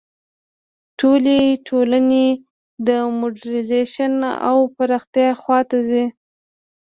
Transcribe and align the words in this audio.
ټولې 0.99 1.39
ټولنې 1.67 2.27
د 2.87 2.89
موډرنیزېشن 3.17 4.13
او 4.49 4.57
پراختیا 4.75 5.29
خوا 5.41 5.59
ته 5.69 5.77
ځي. 5.89 6.05